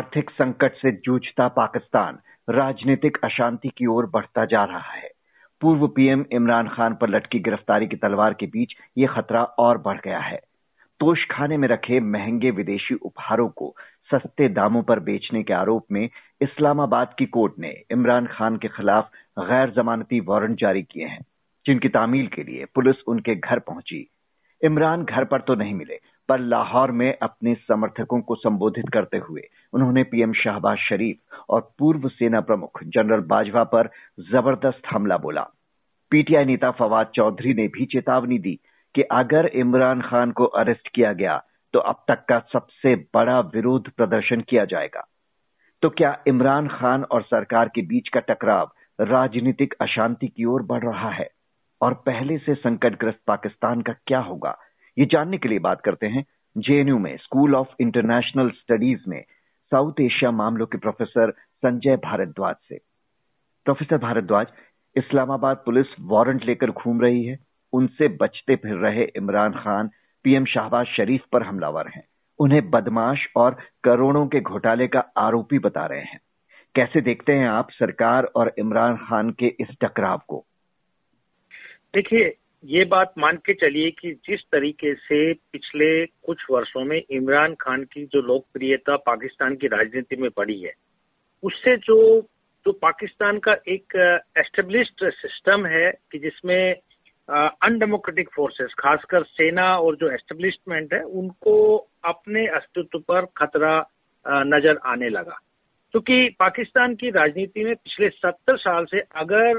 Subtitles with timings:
[0.00, 2.18] आर्थिक संकट से जूझता पाकिस्तान
[2.48, 5.10] राजनीतिक अशांति की ओर बढ़ता जा रहा है।
[5.60, 10.00] पूर्व पीएम इमरान खान पर लटकी गिरफ्तारी की तलवार के बीच ये खतरा और बढ़
[10.04, 10.36] गया है।
[11.00, 13.74] तोशखाने में रखे महँगे विदेशी उपहारों को
[14.10, 16.08] सस्ते दामों पर बेचने के आरोप में
[16.40, 21.20] इस्लामाबाद की कोर्ट ने इमरान खान के खिलाफ गैर जमानती वारंट जारी किए हैं,
[21.66, 24.06] जिनकी तामील के लिए पुलिस उनके घर पहुँची।
[24.62, 25.98] इमरान घर पर तो नहीं मिले,
[26.28, 32.08] पर लाहौर में अपने समर्थकों को संबोधित करते हुए उन्होंने पीएम शाहबाज शरीफ और पूर्व
[32.08, 33.90] सेना प्रमुख जनरल बाजवा पर
[34.30, 35.42] ज़बरदस्त हमला बोला।
[36.12, 38.58] पीटीआई नेता फवाद चौधरी ने भी चेतावनी दी
[38.94, 41.36] कि अगर इमरान खान को अरेस्ट किया गया
[41.74, 45.06] तो अब तक का सबसे बड़ा विरोध प्रदर्शन किया जाएगा।
[45.82, 48.70] तो क्या इमरान खान और सरकार के बीच का टकराव
[49.00, 51.28] राजनीतिक अशांति की ओर बढ़ रहा है?
[51.82, 54.58] और पहले से संकटग्रस्त पाकिस्तान का क्या होगा?
[54.98, 56.24] ये जानने के लिए बात करते हैं
[56.58, 59.24] जेएनयू में स्कूल ऑफ़ इंटरनेशनल स्टडीज़ में
[59.70, 62.78] साउथ एशिया मामलों के प्रोफेसर संजय भारद्वाज से।
[63.64, 64.46] Professor Bhardwaj,
[64.96, 67.38] Islamabad police warrant लेकर घूम रही है।
[67.72, 69.90] उनसे बचते फिर रहे इमरान खान,
[70.24, 72.04] पीएम शाहबाज शरीफ पर हमलावर हैं।
[72.38, 76.20] उन्हें बदमाश और करोड़ों के घोटाले का आरोपी बता रहे हैं।
[76.74, 80.46] कैसे देखते हैं आप सरकार और इमरान खान के इस टकराव को?
[81.94, 87.54] देखिए, ये बात मान के चलिए कि जिस तरीके से पिछले कुछ वर्षों में इमरान
[87.54, 90.72] खान की जो लोकप्रियता पाकिस्तान की राजनीति में बढ़ी है,
[91.42, 91.98] उससे जो
[92.66, 93.96] जो पाकिस्तान का एक
[94.38, 96.74] एस्टेब्लिश्ड सिस्टम है कि जिसमें
[97.28, 103.78] अनडेमोक्रेटिक फोर्सेस खासकर सेना और जो एस्टेब्लिशमेंट है, उनको अपने अस्तित्व पर खतरा
[104.26, 105.38] नज़र आने लगा।
[105.94, 109.58] क्योंकि पाकिस्तान की राजनीति में पिछले सत्तर साल से अगर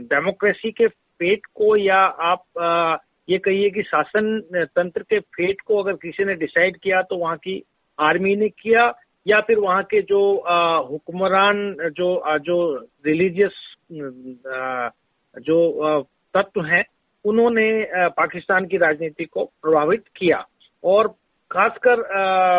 [0.00, 2.42] डेमोक्रेसी के फेट को या आप
[3.28, 7.36] ये कहिए कि शासन तंत्र के फेट को अगर किसी ने डिसाइड किया तो वहाँ
[7.36, 7.62] की
[8.00, 8.92] आर्मी ने किया
[9.26, 10.44] या फिर वहाँ के जो
[10.90, 13.52] हुक्मरान जो आ, जो रिलीजियस
[15.38, 16.02] जो
[16.34, 16.84] तत्व हैं
[17.24, 20.46] उन्होंने पाकिस्तान की राजनीति को प्रभावित किया
[20.84, 21.08] और
[21.50, 21.96] खासकर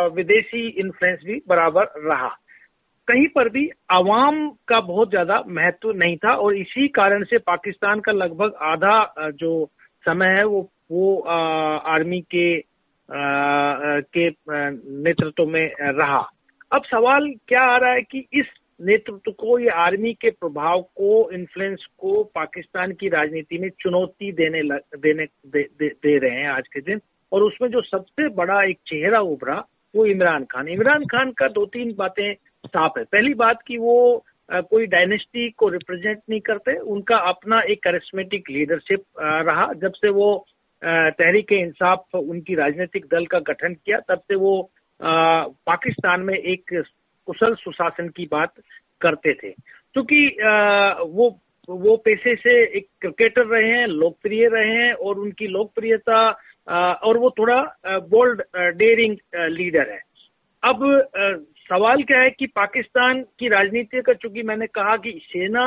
[0.09, 2.38] विदेशी इन्फ्लुएंस भी बराबर रहा।
[3.12, 8.00] कहीं पर भी आवाम का बहुत ज़्यादा महत्व नहीं था और इसी कारण से पाकिस्तान
[8.00, 9.70] का लगभग आधा जो
[10.06, 12.64] समय है वो वो आर्मी के आ,
[14.00, 14.30] के
[15.04, 16.30] नेतृत्व में रहा।
[16.72, 18.46] अब सवाल क्या आ रहा है कि इस
[18.82, 24.62] नेतृत्व को या आर्मी के प्रभाव को इन्फ्लुएंस को पाकिस्तान की राजनीति में चुनौती देने
[24.62, 27.02] लग, देने दे, दे, दे रहे हैं आज के दिन?
[27.32, 31.66] और उसमें जो सबसे बड़ा एक चेहरा उभरा वो इमरान खान। इमरान खान का दो
[31.66, 32.34] तीन बातें
[32.68, 37.84] साफ़ है। पहली बात कि वो कोई डायनेस्टी को रिप्रेजेंट नहीं करते। उनका अपना एक
[37.84, 40.46] करिस्मेटिक लीडरशिप रहा। जब से वो
[40.84, 46.84] तहरीक इंसाफ उनकी राजनीतिक दल का गठन किया, तब से वो पाकिस्तान में एक
[47.28, 48.53] कुशल सुशासन की बात
[49.01, 49.51] करते थे।
[49.94, 50.28] क्योंकि
[51.16, 56.31] वो वो पेशे से एक क्रिकेटर रहे हैं, लोकप्रिय रहे हैं और उनकी लोकप्रियता
[56.72, 57.62] और वो थोड़ा
[58.08, 58.42] बोल्ड
[58.78, 59.16] डेयरिंग
[59.52, 60.02] लीडर है।
[60.64, 60.80] अब
[61.70, 65.66] सवाल क्या है कि पाकिस्तान की राजनीति का, चूँकि मैंने कहा कि सेना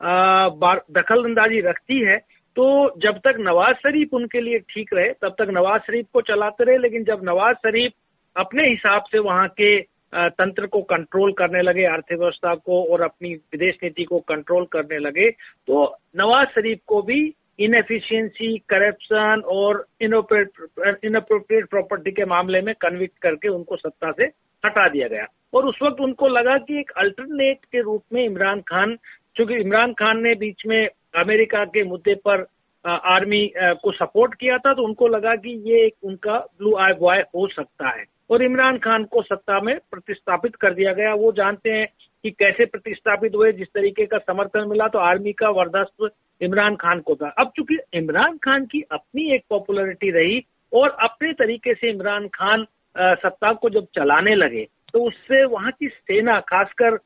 [0.00, 2.16] दखल अंदाजी रखती है
[2.56, 2.66] तो
[3.00, 6.78] जब तक नवाज़ शरीफ उनके लिए ठीक रहे, तब तक नवाज़ शरीफ को चलाते रहे,
[6.78, 7.92] लेकिन जब नवाज़ शरीफ
[8.36, 9.78] अपने हिसाब से वहाँ के
[10.14, 15.30] तंत्र को कंट्रोल करने लगे, अर्थव्यवस्था को और अपनी विदेश नीति को कंट्रोल करने लगे
[15.30, 15.84] तो
[16.16, 17.22] नवाज़ शरीफ को भी
[17.58, 24.24] इनएफिशिएंसी करप्शन और इनअप्रोप्रिएट प्रॉपर्टी के मामले में कन्विक्ट करके उनको सत्ता से
[24.64, 28.60] हटा दिया गया। और उस वक्त उनको लगा कि एक अल्टरनेट के रूप में इमरान
[28.60, 28.96] खान,
[29.36, 32.46] चूँकि इमरान खान ने बीच में अमेरिका के मुद्दे पर
[32.84, 37.20] आर्मी को सपोर्ट किया था तो उनको लगा कि ये एक उनका ब्लू आई बॉय
[37.34, 41.70] हो सकता है। और इमरान खान को सत्ता में प्रतिस्थापित कर दिया गया। वो जानते
[41.70, 41.86] हैं
[42.24, 46.08] कि कैसे प्रतिस्थापित हुए, जिस तरीके का समर्थन मिला तो आर्मी का वर्धस्व
[46.40, 51.32] इमरान खान को था। अब चूँकि इमरान खान की अपनी एक पॉपुलरिटी रही और अपने
[51.34, 52.66] तरीके से इमरान खान
[52.96, 56.98] सत्ता को जब चलाने लगे तो उससे वहाँ की सेना, खासकर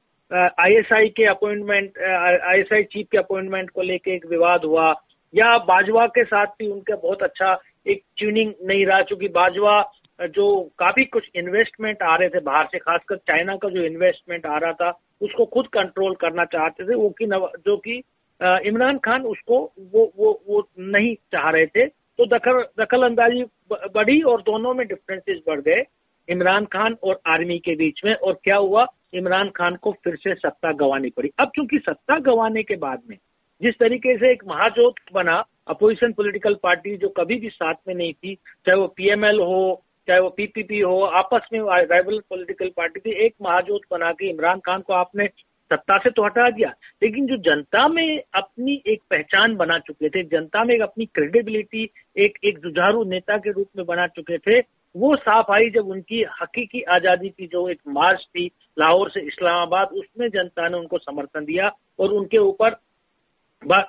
[0.61, 4.93] आईएसआई के अपॉइंटमेंट आईएसआई चीफ के अपॉइंटमेंट को लेके एक विवाद हुआ,
[5.35, 9.81] या बाजवा के साथ भी उनका बहुत अच्छा एक ट्यूनिंग नहीं रहा, चूँकि बाजवा
[10.19, 10.47] जो
[10.79, 14.73] काफ़ी कुछ इन्वेस्टमेंट आ रहे थे बाहर से, खासकर चाइना का जो इन्वेस्टमेंट आ रहा
[14.73, 14.91] था,
[15.21, 18.03] उसको खुद कंट्रोल करना चाहते थे, वो कि जो कि
[18.41, 19.59] इमरान खान उसको
[19.93, 24.87] वो वो वो नहीं चाह रहे थे। तो दखल दखल अंदाजी बढ़ी और दोनों में
[24.89, 25.85] डिफरेंसेस बढ़ गए,
[26.29, 28.87] इमरान खान और आर्मी के बीच में। और क्या हुआ?
[29.15, 33.17] इमरान खान को फिर से सत्ता गंवानी पड़ी। अब चूँकि सत्ता गंवाने के बाद में
[33.61, 38.13] जिस तरीके से एक महाजोत बना अपोजिशन पॉलिटिकल पार्टी जो कभी भी साथ में नहीं
[38.13, 38.35] थी,
[38.67, 43.35] चाहे वो पीएमएल हो, चाहे वो पीपीपी हो, आपस में राइवल पॉलिटिकल पार्टी थी, एक
[43.43, 45.29] महाजोत बना के इमरान खान को आपने
[45.71, 46.73] सत्ता से तो हटा दिया।
[47.03, 51.89] लेकिन जो जनता में अपनी एक पहचान बना चुके थे, जनता में एक अपनी क्रेडिबिलिटी
[52.17, 54.59] एक एक जुझारू नेता के रूप में बना चुके थे,
[54.95, 59.89] वो साफ़ आई जब उनकी हकीकी आज़ादी की जो एक मार्च थी लाहौर से इस्लामाबाद,
[59.89, 62.77] उसमें जनता ने उनको समर्थन दिया और उनके ऊपर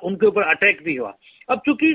[0.04, 1.13] उनके ऊपर अटैक भी हुआ।
[1.50, 1.94] अब चूँकि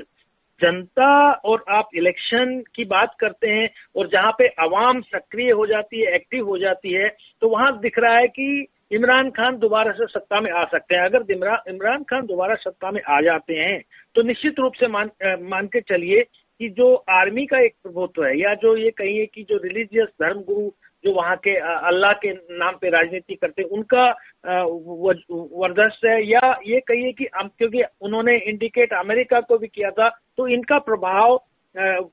[0.61, 6.01] जनता और आप इलेक्शन की बात करते हैं और जहाँ पे आवाम सक्रिय हो जाती
[6.01, 7.09] है एक्टिव हो जाती है
[7.43, 11.05] तो वहाँ दिख रहा है कि इमरान खान दोबारा से सत्ता में आ सकते हैं
[11.05, 13.81] अगर इमरान खान दोबारा सत्ता में आ जाते हैं
[14.17, 15.11] तो निश्चित रूप से मान
[15.45, 16.23] मान के चलिए
[16.61, 20.39] कि जो आर्मी का एक प्रभुत्व है या जो ये कहिए कि जो रिलीजियस धर्म
[20.43, 20.71] गुरु
[21.05, 21.57] जो वहाँ के
[21.87, 24.07] अल्लाह के नाम पे राजनीति करते हैं उनका
[25.57, 30.47] वर्दस्त है या ये कहिए कि क्योंकि उन्होंने इंडिकेट अमेरिका को भी किया था तो
[30.49, 31.37] इनका प्रभाव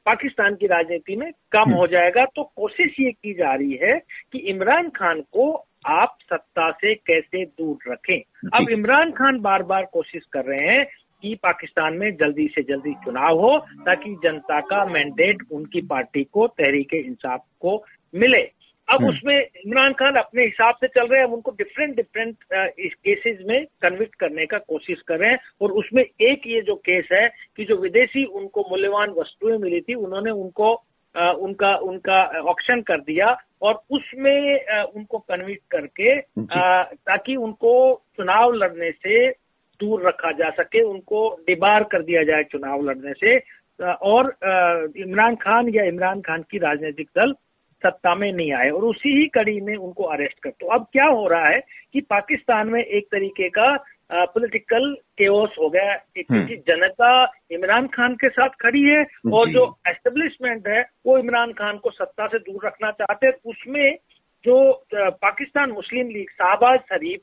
[0.05, 3.97] पाकिस्तान की राजनीति में कम हम्म। हो जाएगा तो कोशिश ये की जा रही है
[4.33, 5.45] कि इमरान खान को
[5.88, 8.21] आप सत्ता से कैसे दूर रखें?
[8.53, 10.85] अब इमरान खान बार बार कोशिश कर रहे हैं
[11.21, 16.47] कि पाकिस्तान में जल्दी से जल्दी चुनाव हो ताकि जनता का मैंडेट उनकी पार्टी को
[16.47, 17.83] तहरीक इंसाफ को
[18.15, 18.51] मिले।
[18.89, 22.36] अब हम्म। उसमें इमरान खान अपने हिसाब से चल रहे हैं अब उनको डिफरेंट डिफरेंट
[22.79, 27.07] केसेस में कन्विक्ट करने का कोशिश कर रहे हैं। और उसमें एक ये जो केस
[27.12, 30.83] है कि जो विदेशी उनको मूल्यवान वस्तुएँ मिली थी उन्होंने उनको
[31.18, 36.19] उनका उनका ऑप्शन कर दिया और उसमें उनको कन्विक्ट करके
[36.95, 39.30] ताकि उनको चुनाव लड़ने से
[39.80, 43.38] दूर रखा जा सके उनको डिबार कर दिया जाए चुनाव लड़ने से।
[43.83, 44.36] और
[44.98, 47.33] इमरान खान या इमरान खान की राजनीतिक दल
[47.83, 51.06] सत्ता में नहीं आए और उसी ही कड़ी में उनको अरेस्ट कर तो अब क्या
[51.06, 51.60] हो रहा है
[51.94, 53.75] कि पाकिस्तान में एक तरीके का
[54.11, 59.77] पॉलिटिकल केओस हो गया। हम्म। क्योंकि जनता इमरान खान के साथ खड़ी है और जो।
[59.88, 63.97] एस्टेब्लिशमेंट है वो इमरान खान को सत्ता से दूर रखना चाहते हैं। उसमें
[64.45, 67.19] जो पाकिस्तान मुस्लिम लीग शाहबाज शरीफ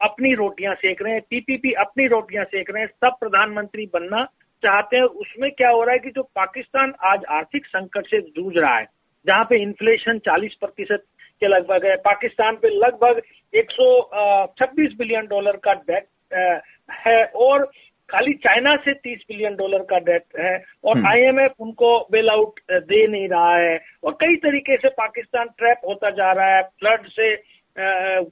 [0.00, 4.24] अपनी रोटियाँ सेक रहे हैं पीपीपी अपनी रोटियाँ सेक रहे हैं सब प्रधानमंत्री बनना
[4.62, 8.56] चाहते हैं। उसमें क्या हो रहा है कि जो पाकिस्तान आज आर्थिक संकट से जूझ
[8.56, 8.86] रहा है
[9.26, 11.04] जहाँ पे इन्फ्लेशन 40 प्रतिशत
[11.42, 13.20] के लगभग है। पाकिस्तान पे लगभग
[13.54, 16.06] 126 बिलियन डॉलर का डेट
[16.98, 17.70] है और
[18.08, 20.54] खाली चाइना से 30 बिलियन डॉलर का डेट है
[20.84, 25.48] और आईएमएफ हम्म। उनको बेल आउट दे नहीं रहा है और कई तरीके से पाकिस्तान
[25.58, 27.34] ट्रैप होता जा रहा है। फ्लड से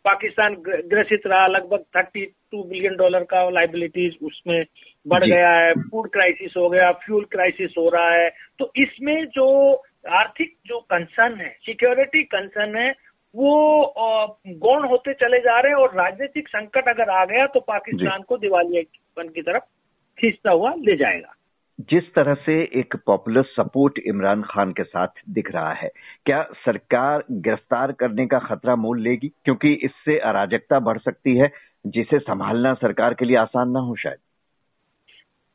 [0.04, 0.54] पाकिस्तान
[0.88, 4.64] ग्रसित रहा। लगभग 32 बिलियन डॉलर का लाइबिलिटीज उसमें
[5.06, 8.28] बढ़ गया है। फ़ूड क्राइसिस हो गया फ्यूल क्राइसिस हो रहा है।
[8.58, 9.48] तो इसमें जो
[10.04, 12.90] आर्थिक जो कंसर्न है सिक्योरिटी कंसर्न है
[13.34, 13.50] वो
[14.46, 18.36] गौण होते चले जा रहे हैं और राजनीतिक संकट अगर आ गया तो पाकिस्तान को
[18.36, 19.62] दिवालियापन की तरफ़
[20.18, 21.34] खींचता हुआ ले जाएगा।
[21.80, 25.88] जिस तरह से एक पॉपुलर सपोर्ट इमरान खान के साथ दिख रहा है
[26.26, 29.28] क्या सरकार गिरफ़्तार करने का खतरा मोल लेगी?
[29.44, 31.50] क्योंकि इससे अराजकता बढ़ सकती है
[31.86, 34.18] जिसे संभालना सरकार के लिए आसान ना हो शायद।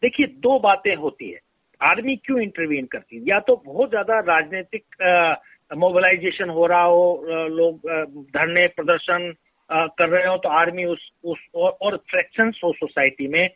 [0.03, 1.39] देखिए दो बातें होती है।
[1.85, 3.21] आर्मी क्यों इंटरवीन करती है?
[3.27, 4.85] या तो बहुत ज़्यादा राजनीतिक
[5.71, 7.87] मोबिलाइजेशन हो रहा हो लोग
[8.33, 9.33] धरने प्रदर्शन
[9.69, 11.95] कर रहे हो तो आर्मी उस उस और, और
[12.63, 13.49] हो सोसाइटी में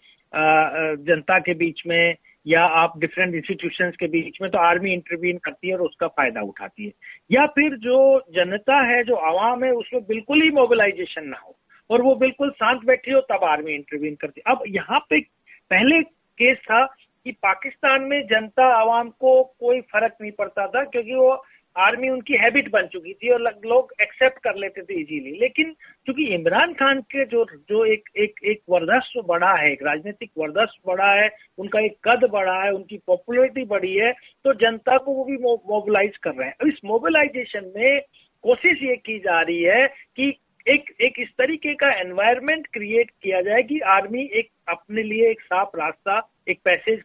[1.06, 2.16] जनता के बीच में
[2.46, 6.42] या आप डिफरेंट इंस्टीट्यूशंस के बीच में तो आर्मी इंटरवीन करती है और उसका फ़ायदा
[6.42, 6.92] उठाती है।
[7.32, 7.98] या फिर जो
[8.36, 11.56] जनता है जो आवाम है उसमें बिल्कुल ही मोबिलाइजेशन ना हो
[11.90, 15.20] और वो बिल्कुल शांत बैठी हो तब आर्मी इंटरवीन करती अब यहाँ पे
[15.72, 16.02] पहले
[16.38, 16.84] केस था
[17.26, 21.44] कि पाकिस्तान में जनता आवाम को कोई फ़र्क नहीं पड़ता था, क्योंकि वो
[21.76, 25.72] आर्मी उनकी हैबिट बन चुकी थी और लोग एक्सेप्ट कर लेते थे इजीली लेकिन
[26.06, 30.92] क्योंकि इमरान खान के जो जो एक एक एक वर्धस्व बढ़ा है, एक राजनीतिक वर्धस्व
[30.92, 34.12] बढ़ा है, उनका एक कद बढ़ा है, उनकी पॉपुलरिटी बढ़ी है
[34.46, 38.02] तो जनता को वो भी मोबिलाइज कर रहे हैं। अब इस मोबिलाइजेशन में
[38.44, 40.32] कोशिश ये की जा रही है कि
[40.68, 45.42] एक एक इस तरीके का एनवायरनमेंट क्रिएट किया जाए कि आर्मी एक अपने लिए एक
[45.42, 47.00] साफ़ रास्ता, एक पैसेज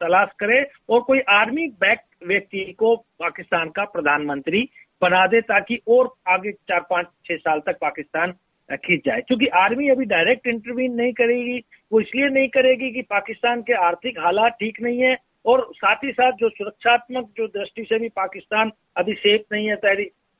[0.00, 4.68] तलाश करे और कोई आर्मी बैक व्यक्ति को पाकिस्तान का प्रधानमंत्री
[5.02, 8.32] बना दे ताकि और आगे चार, पाँच, छह साल तक पाकिस्तान
[8.70, 11.58] खींच जाए। क्योंकि आर्मी अभी डायरेक्ट इंटरवीन नहीं करेगी,
[11.92, 16.12] वो इसलिए नहीं करेगी कि पाकिस्तान के आर्थिक हालात ठीक नहीं है और साथ ही
[16.12, 19.76] साथ जो सुरक्षात्मक जो दृष्टि से भी पाकिस्तान अभी सेफ़ नहीं है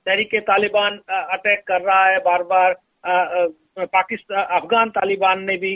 [0.06, 2.74] तहरीक तालिबान अटैक कर रहा है बार बार
[3.76, 5.72] पाकिस्तान अफगान तालिबान ने भी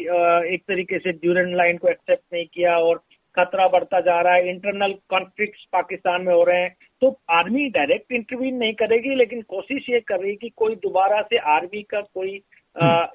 [0.54, 3.00] एक तरीके से ड्यूरन लाइन को एक्सेप्ट नहीं किया और
[3.36, 8.12] खतरा बढ़ता जा रहा है। इंटरनल कॉन्फ्लिक्ट पाकिस्तान में हो रहे हैं। तो आर्मी डायरेक्ट
[8.12, 12.34] इंटरव्यू नहीं करेगी लेकिन कोशिश ये कर रही कि कोई दोबारा से आर्मी का कोई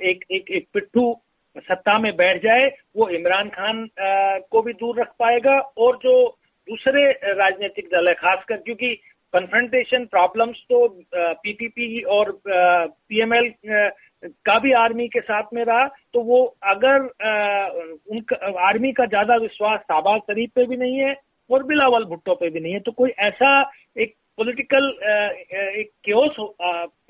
[0.09, 1.15] एक एक एक पिट्ठू
[1.57, 3.87] सत्ता में बैठ जाए वो इमरान खान
[4.51, 6.13] को भी दूर रख पाएगा और जो
[6.67, 8.97] दूसरे राजनीतिक दल है खासकर क्योंकि
[9.33, 13.51] कन्फ्रंटेशन प्रॉब्लम्स तो पीपीपी और पीएमएल
[14.45, 16.99] का भी आर्मी के साथ में रहा तो वो अगर
[18.11, 21.15] उनका आर्मी का ज़्यादा विश्वास साबाज शरीफ पे भी नहीं है
[21.49, 23.49] और बिलावल भुट्टो पे भी नहीं है तो कोई ऐसा
[23.97, 24.89] एक पॉलिटिकल
[25.79, 26.35] एक क्योस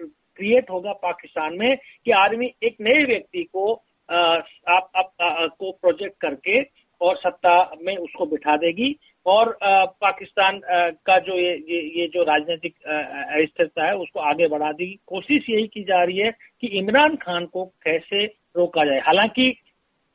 [0.01, 3.73] क्रिएट होगा पाकिस्तान में कि आर्मी एक नए व्यक्ति को
[4.09, 5.11] आप, आप,
[5.59, 6.61] को प्रोजेक्ट करके
[7.01, 8.95] और सत्ता में उसको बिठा देगी
[9.25, 14.87] और पाकिस्तान का जो ये ये, ये जो राजनीतिक अस्थिरता है उसको आगे बढ़ा दी
[15.07, 16.31] कोशिश यही की जा रही है
[16.61, 18.25] कि इमरान खान को कैसे
[18.57, 19.53] रोका जाए हालाँकि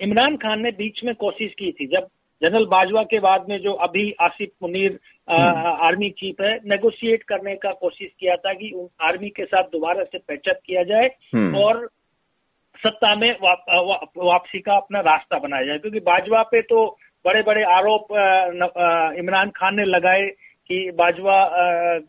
[0.00, 2.08] इमरान खान ने बीच में कोशिश की थी जब
[2.42, 7.54] जनरल बाजवा के बाद में जो अभी आसिफ मुनीर हम्म। आर्मी चीफ है नेगोशिएट करने
[7.56, 11.88] का कोशिश किया था कि आर्मी के साथ दोबारा से पैचअप किया जाए हम्म। और
[12.82, 13.64] सत्ता में वाप,
[14.18, 16.87] वापसी का अपना रास्ता बनाया जाए क्योंकि बाजवा पे तो
[17.25, 18.12] बड़े बड़े आरोप
[19.18, 20.26] इमरान खान ने लगाए
[20.70, 21.38] कि बाजवा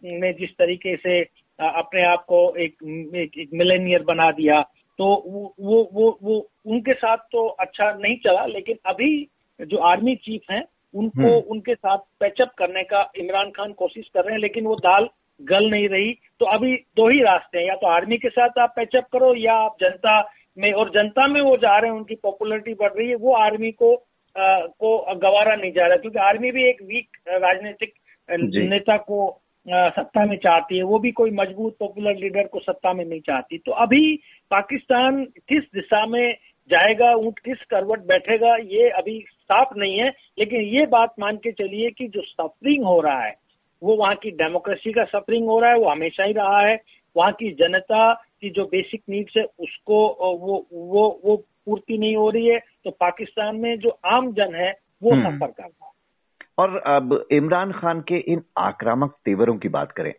[0.04, 1.22] ने जिस तरीके से
[1.60, 2.76] अपने आप को एक
[3.16, 4.62] एक, एक मिलेनियर बना दिया
[5.00, 9.12] तो वो वो वो वो उनके साथ तो अच्छा नहीं चला लेकिन अभी
[9.60, 14.24] जो आर्मी चीफ हैं उनको हम्म। उनके साथ पैचअप करने का इमरान खान कोशिश कर
[14.24, 15.10] रहे हैं लेकिन वो दाल
[15.40, 18.74] गल नहीं रही तो अभी दो ही रास्ते हैं या तो आर्मी के साथ आप
[18.76, 20.20] पैचअप करो या आप जनता
[20.60, 23.72] में और जनता में वो जा रहे हैं उनकी पॉपुलरिटी बढ़ रही है वो आर्मी
[23.72, 27.94] को आ, को गवारा नहीं जा रहा क्योंकि आर्मी भी एक वीक राजनीतिक
[28.30, 29.28] नेता को
[29.66, 33.20] आ, सत्ता में चाहती है वो भी कोई मज़बूत पॉपुलर लीडर को सत्ता में नहीं
[33.20, 34.16] चाहती। तो अभी
[34.52, 36.38] पाकिस्तान किस दिशा में
[36.70, 41.52] जाएगा ऊँट किस करवट बैठेगा ये अभी साफ़ नहीं है लेकिन ये बात मान के
[41.52, 43.36] चलिए कि जो सफरिंग हो रहा है
[43.82, 46.76] वो वहाँ की डेमोक्रेसी का सफरिंग हो रहा है वो हमेशा ही रहा है
[47.18, 51.36] वहाँ की जनता की जो बेसिक नीड्स है उसको वो वो वो
[51.66, 54.72] पूर्ति नहीं हो रही है तो पाकिस्तान में जो आम जन है
[55.04, 55.92] वो हम्म। सफ़र कर रहा है।
[56.58, 60.14] और अब इमरान खान के इन आक्रामक तेवरों की बात करें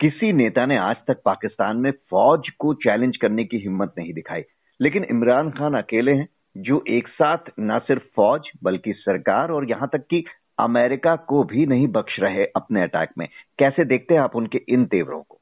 [0.00, 4.42] किसी नेता ने आज तक पाकिस्तान में फौज को चैलेंज करने की हिम्मत नहीं दिखाई।
[4.80, 9.88] लेकिन इमरान खान अकेले हैं जो एक साथ न सिर्फ़ फौज बल्कि सरकार और यहाँ
[9.92, 10.24] तक कि
[10.58, 14.84] अमेरिका को भी नहीं बख्श रहे अपने अटैक में। कैसे देखते हैं आप उनके इन
[14.84, 15.38] तेवरों को?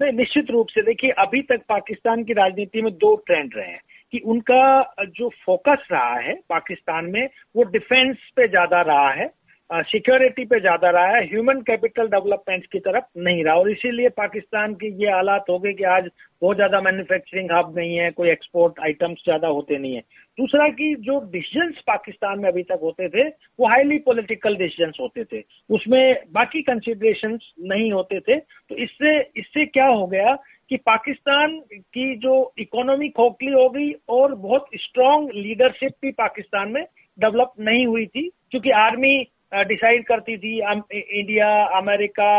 [0.00, 3.80] नहीं, निश्चित रूप से। देखिए, अभी तक पाकिस्तान की राजनीति में दो ट्रेंड रहे हैं
[4.12, 9.30] कि उनका जो फोकस रहा है पाकिस्तान में, वो डिफेंस पे ज़्यादा रहा है।
[9.70, 14.74] सिक्योरिटी पे ज़्यादा रहा है ह्यूमन कैपिटल डेवलपमेंट की तरफ़ नहीं रहा। और इसीलिए पाकिस्तान
[14.74, 16.08] के ये हालात हो गए कि आज
[16.42, 20.00] बहुत ज़्यादा मैन्युफैक्चरिंग हब नहीं है, कोई एक्सपोर्ट आइटम्स ज़्यादा होते नहीं है।
[20.38, 25.24] दूसरा कि जो डिसीजंस पाकिस्तान में अभी तक होते थे, वो हाईली पॉलिटिकल डिसीजंस होते
[25.24, 30.34] थे। उसमें बाकी कंसिडरेशन नहीं होते थे। तो इससे इससे क्या हो गया
[30.70, 36.84] कि पाकिस्तान की जो इकोनॉमी खोखली हो गई और बहुत स्ट्रांग लीडरशिप भी पाकिस्तान में
[37.18, 39.20] डेवलप नहीं हुई थी, क्योंकि आर्मी
[39.52, 42.32] डिसाइड करती थी इंडिया अमेरिका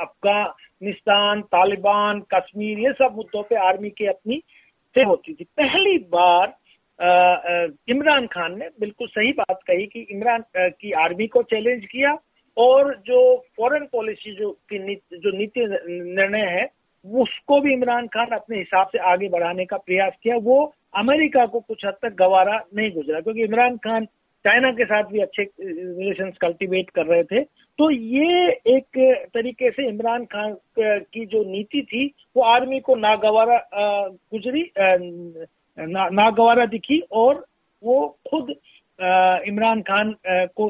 [0.00, 4.42] अफ़गानिस्तान तालिबान कश्मीर ये सब मुद्दों पे आर्मी की अपनी
[4.96, 6.54] से होती थी। पहली बार
[7.90, 12.16] इमरान खान ने बिल्कुल सही बात कही कि इमरान की आर्मी को चैलेंज किया
[12.56, 13.20] और जो
[13.56, 16.64] फॉरेन पॉलिसी जो की नीति, जो नीति निर्णय है,
[17.04, 21.60] उसको भी इमरान खान अपने हिसाब से आगे बढ़ाने का प्रयास किया। वो अमेरिका को
[21.60, 24.06] कुछ हद तक गवारा नहीं गुजरा, क्योंकि इमरान खान
[24.46, 27.42] चाइना के साथ भी अच्छे रिलेशन कल्टीवेट कर रहे थे।
[27.78, 28.98] तो ये एक
[29.34, 36.66] तरीके से इमरान खान की जो नीति थी वो आर्मी को नागवारा गुजरी ना, नागवारा
[36.66, 37.44] दिखी और
[37.82, 38.54] वो खुद
[39.48, 40.14] इमरान खान
[40.56, 40.68] को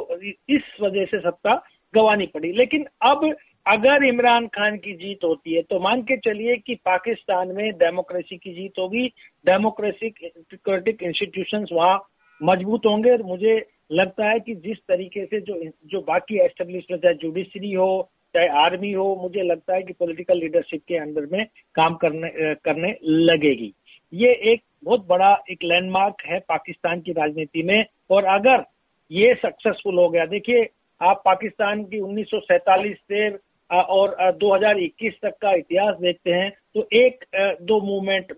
[0.49, 1.55] इस वजह से सत्ता
[1.95, 3.31] गंवानी पड़ी। लेकिन अब
[3.67, 8.37] अगर इमरान खान की जीत होती है तो मान के चलिए कि पाकिस्तान में डेमोक्रेसी
[8.37, 9.07] की जीत होगी
[9.47, 11.97] डेमोक्रेटिक इंस्टीट्यूशंस वहाँ
[12.43, 17.73] मज़बूत होंगे। मुझे लगता है कि जिस तरीके से जो जो बाकी एस्टेब्लिशमेंट चाहे जुडिशरी
[17.73, 22.55] हो, चाहे आर्मी हो, मुझे लगता है कि पॉलिटिकल लीडरशिप के अंडर में काम करने
[22.55, 23.73] करने लगेगी।
[24.13, 28.65] ये एक बहुत बड़ा एक लैंडमार्क है पाकिस्तान की राजनीति में। और अगर
[29.11, 30.69] ये सक्सेसफुल हो गया, देखिए,
[31.01, 33.31] आप पाकिस्तान की उन्नीस से
[33.71, 37.25] और 2021 तक का इतिहास देखते हैं तो एक
[37.63, 38.33] दो मूवमेंट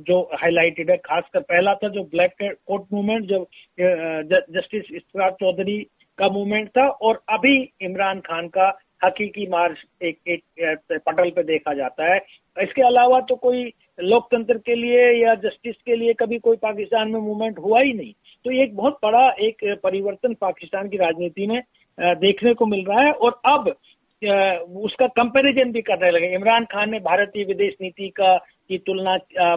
[0.00, 3.46] जो हाईलाइटेड है, खासकर पहला था जो ब्लैक कोट मूवमेंट जो
[3.78, 5.78] जस्टिस इस्त्रार चौधरी
[6.18, 8.68] का मूवमेंट था, और अभी इमरान खान का
[9.04, 12.18] हकीकी मार्च एक एक पटल पे देखा जाता है।
[12.56, 13.62] इसके अलावा तो कोई
[13.98, 18.12] लोकतंत्र के लिए या जस्टिस के लिए कभी कोई पाकिस्तान में मूवमेंट हुआ ही नहीं।
[18.44, 21.60] तो एक बहुत बड़ा एक परिवर्तन पाकिस्तान की राजनीति में
[21.98, 23.74] देखने को मिल रहा है, और अब
[24.22, 29.16] उसका कंपैरिजन भी करने लगे। इमरान खान ने भारतीय विदेश नीति का की तुलना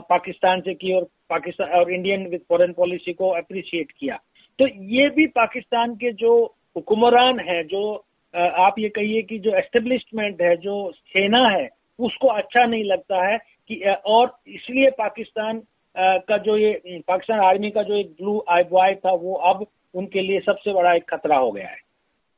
[0.09, 4.19] पाकिस्तान से की और पाकिस्तान और इंडियन विद फॉरेन पॉलिसी को अप्रिशिएट किया।
[4.59, 6.33] तो ये भी पाकिस्तान के जो
[6.75, 12.65] हुक्मरान है, जो आप ये कहिए कि जो एस्टेब्लिशमेंट है, जो सेना है, उसको अच्छा
[12.65, 13.37] नहीं लगता है
[13.69, 15.61] कि और इसलिए पाकिस्तान
[15.95, 20.21] का जो ये, पाकिस्तान आर्मी का जो एक ब्लू आई बॉय था, वो अब उनके
[20.21, 21.77] लिए सबसे बड़ा एक खतरा हो गया है।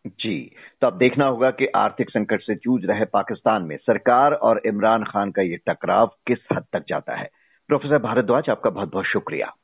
[0.07, 4.61] जी तो अब देखना होगा कि आर्थिक संकट से जूझ रहे पाकिस्तान में सरकार और
[4.65, 7.29] इमरान खान का ये टकराव किस हद तक जाता है।
[7.67, 9.55] प्रोफेसर भारद्वाज, आपका बहुत बहुत शुक्रिया।